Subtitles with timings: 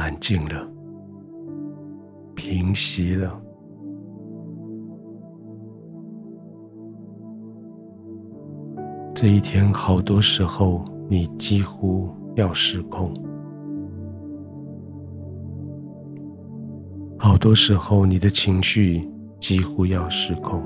[0.00, 0.66] 安静了，
[2.34, 3.38] 平息了。
[9.14, 13.12] 这一天，好多时候你几乎要失控，
[17.18, 19.06] 好多时候你的情绪
[19.38, 20.62] 几乎要失控。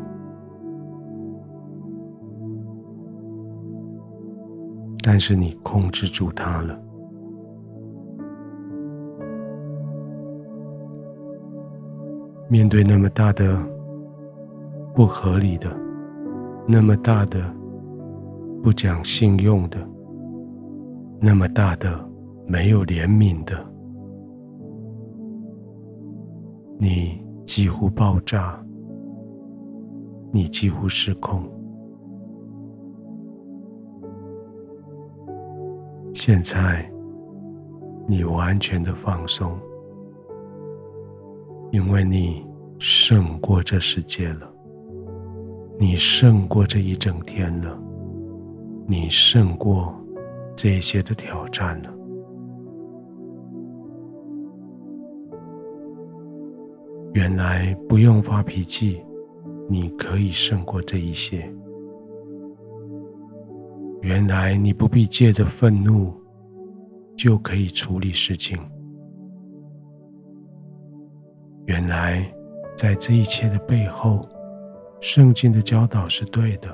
[5.02, 6.80] 但是你控制住它了。
[12.54, 13.60] 面对那么大的
[14.94, 15.68] 不合理的，
[16.68, 17.42] 那么大的
[18.62, 19.78] 不讲信用的，
[21.20, 21.98] 那么大的
[22.46, 23.58] 没有怜悯的，
[26.78, 28.56] 你几乎爆炸，
[30.30, 31.42] 你几乎失控。
[36.14, 36.88] 现在，
[38.06, 39.50] 你完全的放松，
[41.74, 42.46] 因为你
[42.78, 44.48] 胜过这世界了，
[45.76, 47.76] 你胜过这一整天了，
[48.86, 49.92] 你胜过
[50.54, 51.92] 这些的挑战了。
[57.12, 59.02] 原来不用发脾气，
[59.68, 61.52] 你可以胜过这一些。
[64.00, 66.14] 原来你不必借着愤怒
[67.16, 68.56] 就可以处理事情。
[71.66, 72.24] 原来
[72.76, 74.28] 在这一切的背后，
[75.00, 76.68] 圣经的教导是对的。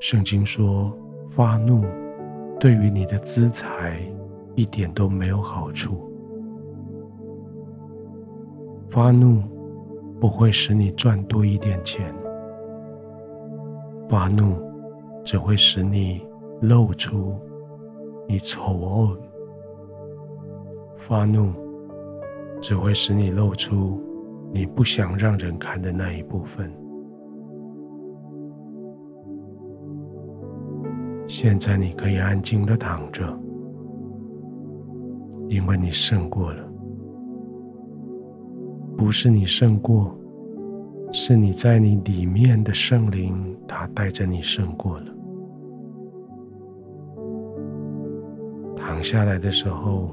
[0.00, 0.92] 圣经说，
[1.28, 1.84] 发怒
[2.58, 4.00] 对于你的资财
[4.54, 6.10] 一点都没有好处。
[8.88, 9.42] 发怒
[10.20, 12.14] 不会使你赚多一点钱。
[14.08, 14.56] 发怒
[15.24, 16.24] 只会使你
[16.60, 17.34] 露出
[18.28, 19.18] 你丑恶，
[20.96, 21.52] 发怒
[22.64, 24.00] 只会使你露出
[24.50, 26.72] 你不想让人看的那一部分。
[31.26, 33.22] 现在你可以安静的躺着，
[35.46, 36.66] 因为你胜过了，
[38.96, 40.16] 不是你胜过。
[41.12, 45.06] 是你在你里面的圣灵，他带着你胜过了。
[48.74, 50.08] 躺下来的时候，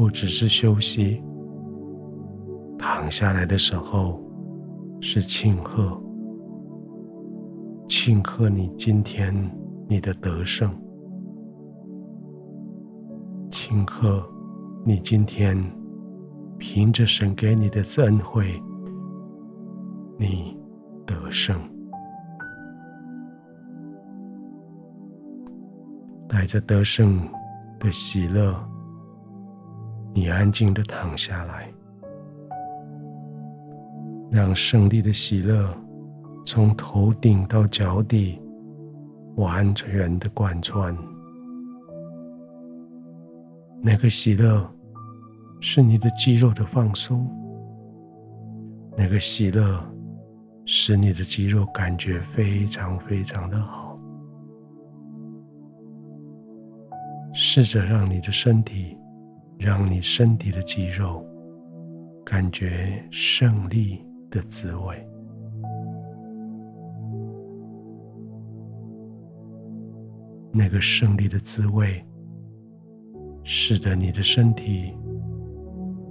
[0.00, 1.22] 不只是休息；
[2.78, 4.18] 躺下来的时候，
[4.98, 6.02] 是庆贺，
[7.86, 9.30] 庆贺你今天
[9.86, 10.74] 你的得胜，
[13.50, 14.26] 庆贺
[14.86, 15.54] 你今天
[16.56, 18.58] 凭着神给你的恩惠。
[20.18, 20.56] 你
[21.04, 21.60] 得胜，
[26.26, 27.20] 带着得胜
[27.78, 28.54] 的喜乐，
[30.12, 31.72] 你安静的躺下来，
[34.30, 35.72] 让胜利的喜乐
[36.44, 38.40] 从头顶到脚底
[39.36, 40.96] 完全的贯穿。
[43.82, 44.68] 那个喜乐
[45.60, 47.28] 是你的肌肉的放松，
[48.96, 49.82] 那个喜乐。
[50.72, 53.98] 使你的肌肉感觉非常非常的好。
[57.32, 58.96] 试着让你的身体，
[59.60, 61.22] 让你身体的肌肉
[62.24, 65.06] 感觉胜利的滋味。
[70.50, 72.02] 那个胜利的滋味，
[73.44, 74.92] 使得你的身体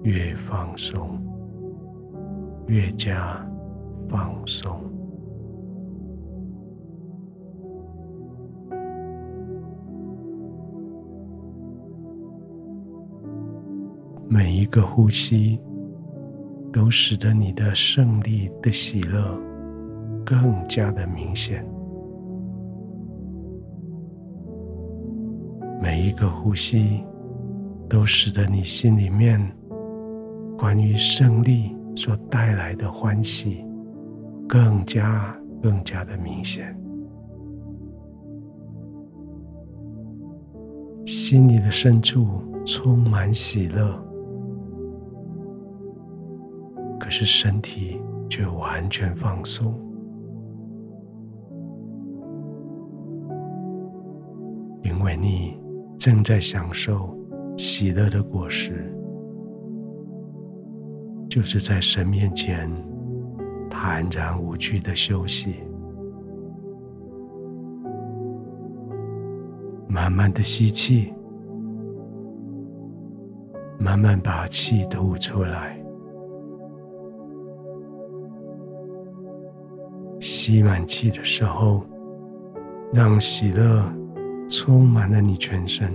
[0.03, 1.19] 越放松，
[2.67, 3.45] 越加。
[4.09, 4.98] 放松。
[14.29, 15.59] 每一个呼吸，
[16.71, 19.35] 都使得你的胜利的喜乐
[20.25, 21.65] 更加的明显。
[25.81, 27.03] 每一个呼吸，
[27.89, 29.41] 都使得你心里面
[30.57, 33.65] 关于胜利所带来的欢喜。
[34.47, 36.75] 更加、更加的明显，
[41.05, 42.27] 心里的深处
[42.65, 43.95] 充满喜乐，
[47.09, 49.73] 可是身体却完全放松，
[54.83, 55.59] 因为你
[55.97, 57.17] 正在享受
[57.57, 58.95] 喜乐的果实，
[61.27, 62.69] 就是在神面前。
[63.71, 65.55] 坦然无惧的休息，
[69.87, 71.11] 慢慢的吸气，
[73.79, 75.75] 慢慢把气吐出来。
[80.19, 81.83] 吸满气的时候，
[82.93, 83.83] 让喜乐
[84.49, 85.87] 充满了你全身；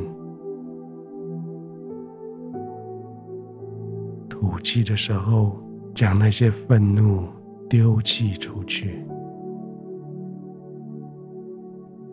[4.28, 5.56] 吐气的时候，
[5.94, 7.24] 将那些愤怒
[7.68, 9.04] 丢弃出去。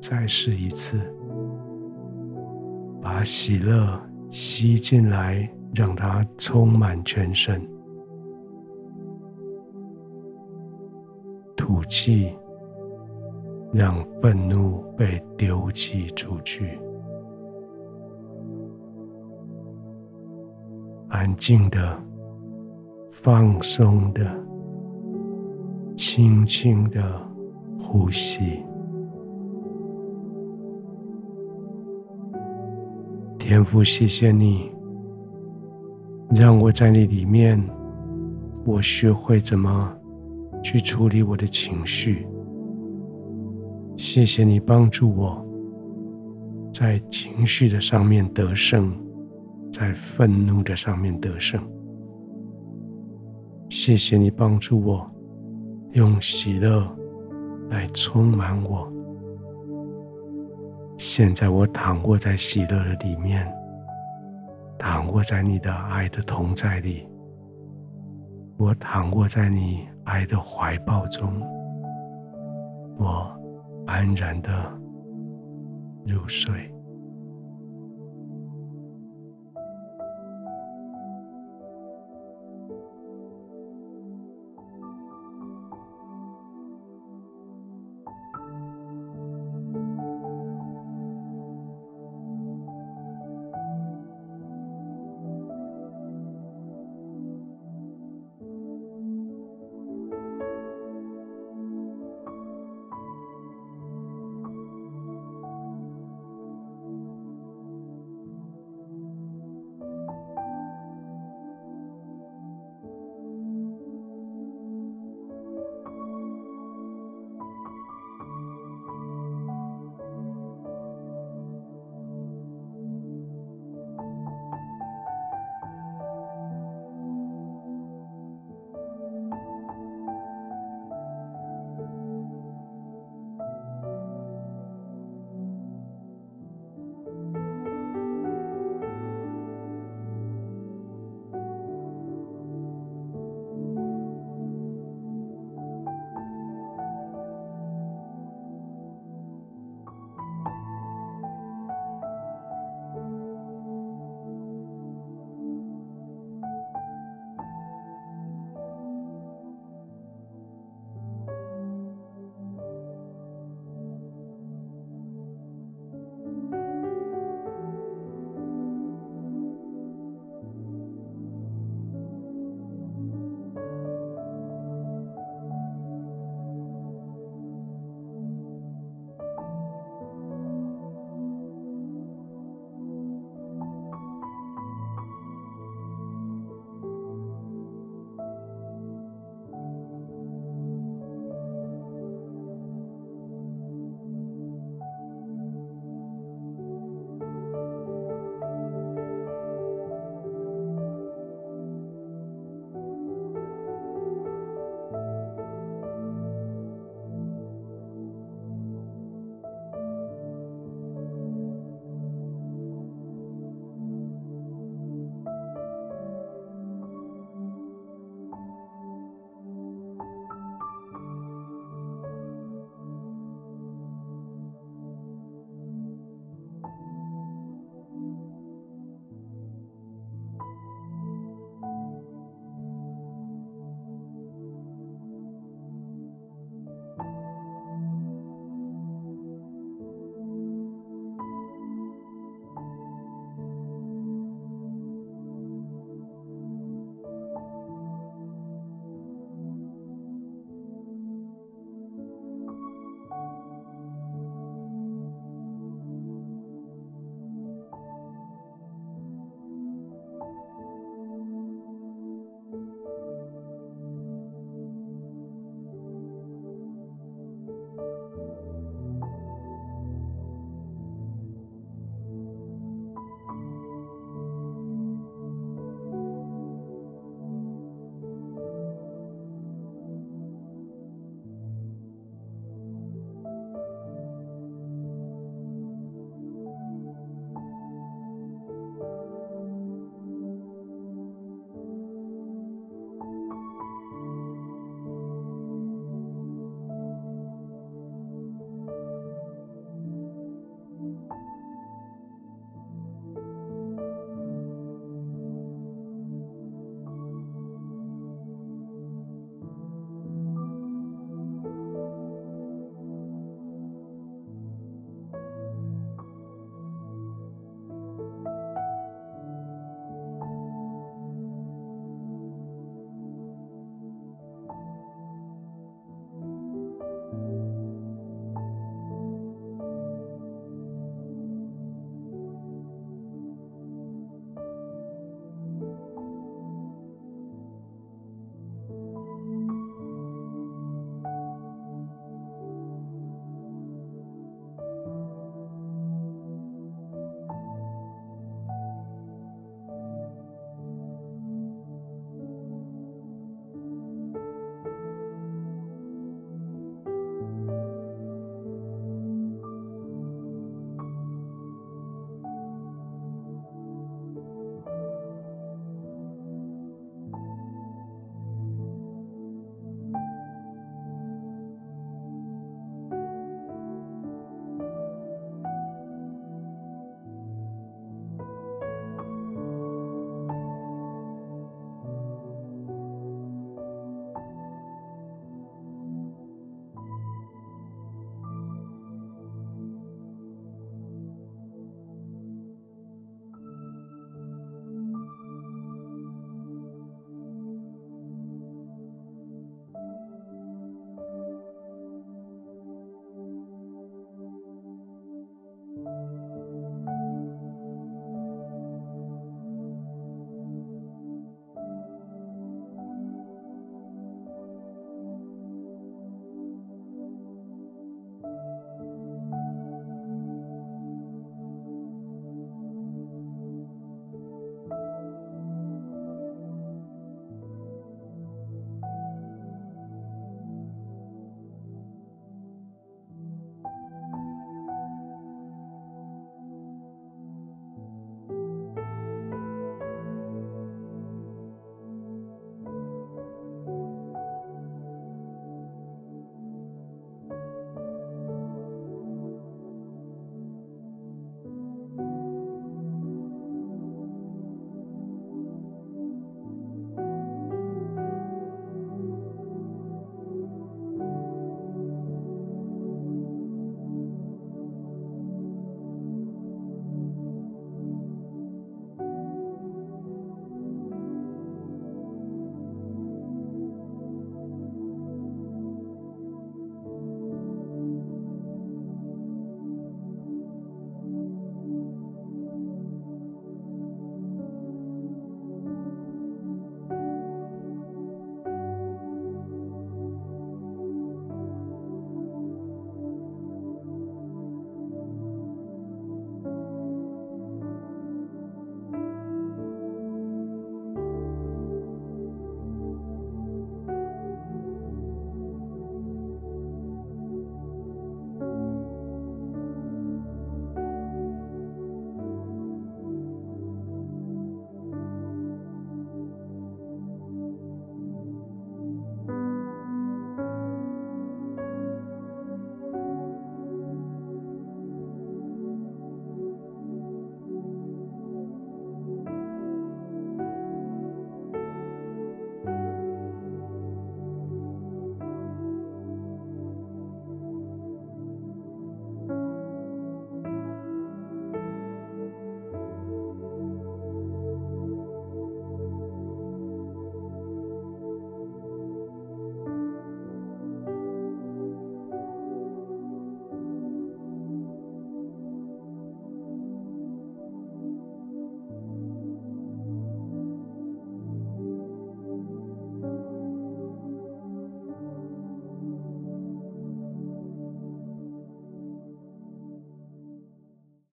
[0.01, 0.99] 再试一次，
[3.01, 3.99] 把喜乐
[4.29, 7.61] 吸进来，让它充满全身。
[11.71, 12.35] 吐气，
[13.71, 16.77] 让愤怒被丢弃出去。
[21.07, 21.97] 安静的、
[23.09, 24.21] 放松的、
[25.95, 27.01] 轻轻的
[27.79, 28.61] 呼吸。
[33.39, 34.69] 天父，谢谢你，
[36.35, 37.57] 让我在你里面，
[38.65, 39.97] 我学会怎么
[40.63, 42.27] 去处理我的情绪。
[43.97, 45.45] 谢谢你帮助我，
[46.73, 48.91] 在情绪的上面得胜，
[49.71, 51.61] 在愤怒的上面得胜。
[53.69, 55.09] 谢谢你帮助我，
[55.93, 56.85] 用喜乐
[57.69, 58.91] 来充满我。
[60.97, 63.47] 现在我躺卧在喜乐的里面，
[64.77, 67.07] 躺卧在你的爱的同在里，
[68.57, 71.39] 我躺卧在你爱的怀抱中，
[72.97, 73.31] 我
[73.87, 74.51] 安然的
[76.05, 76.71] 入睡。